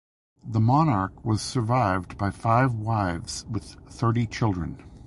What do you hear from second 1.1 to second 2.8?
was survived by five